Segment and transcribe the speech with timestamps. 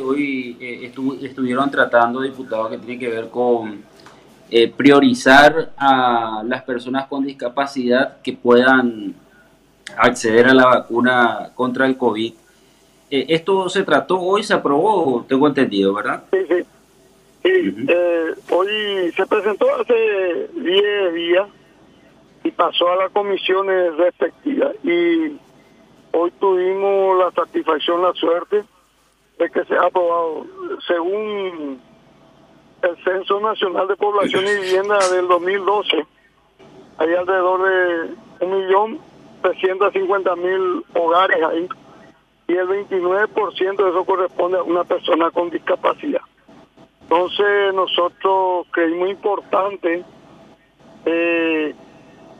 [0.00, 3.84] hoy eh, estuvieron tratando, diputados, que tiene que ver con
[4.50, 9.14] eh, priorizar a las personas con discapacidad que puedan
[9.98, 12.32] acceder a la vacuna contra el COVID.
[13.10, 16.24] Eh, esto se trató hoy, se aprobó, tengo entendido, ¿verdad?
[16.32, 16.64] Sí, sí.
[17.42, 17.86] sí
[18.48, 21.48] hoy se presentó hace 10 días
[22.44, 24.74] y pasó a las comisiones respectivas.
[24.84, 25.36] Y
[26.12, 28.64] hoy tuvimos la satisfacción, la suerte
[29.50, 30.46] que se ha aprobado.
[30.86, 31.80] Según
[32.82, 36.06] el Censo Nacional de Población y Vivienda del 2012,
[36.98, 39.00] hay alrededor de un millón
[40.36, 41.68] mil hogares ahí
[42.48, 46.20] y el 29% de eso corresponde a una persona con discapacidad.
[47.02, 50.04] Entonces nosotros creímos importante
[51.04, 51.74] eh,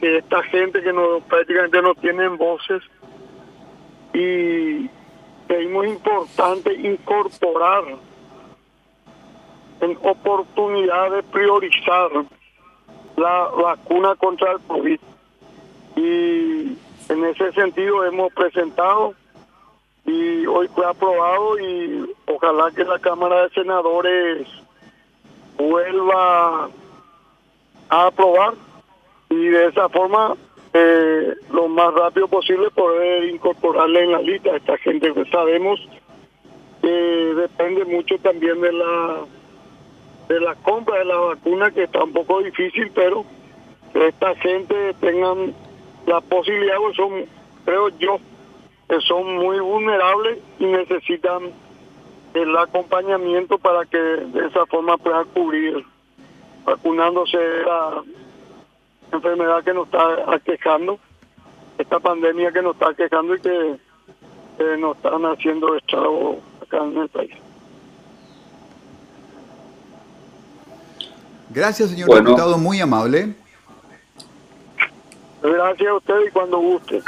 [0.00, 2.82] que esta gente que no, prácticamente no tienen voces
[4.12, 4.55] y
[5.66, 7.84] creímos importante incorporar
[9.80, 12.10] en oportunidades priorizar
[13.16, 15.00] la vacuna contra el COVID.
[15.96, 19.14] Y en ese sentido hemos presentado
[20.04, 24.48] y hoy fue aprobado y ojalá que la Cámara de Senadores
[25.56, 26.68] vuelva
[27.88, 28.54] a aprobar
[29.30, 30.36] y de esa forma
[30.78, 34.50] eh, lo más rápido posible poder incorporarle en la lista.
[34.50, 35.80] A esta gente que sabemos
[36.82, 39.16] que depende mucho también de la
[40.28, 43.24] de la compra de la vacuna que está un poco difícil pero
[43.92, 45.54] que esta gente tengan
[46.06, 47.24] la posibilidad pues son
[47.64, 48.18] creo yo
[48.88, 51.52] que son muy vulnerables y necesitan
[52.34, 55.84] el acompañamiento para que de esa forma puedan cubrir
[56.64, 57.38] vacunándose
[59.16, 60.98] enfermedad que nos está aquejando,
[61.78, 63.78] esta pandemia que nos está aquejando y que
[64.78, 67.32] nos están haciendo estrago acá en el país.
[71.50, 73.34] Gracias, señor diputado, muy amable.
[75.42, 77.02] Gracias a usted y cuando guste.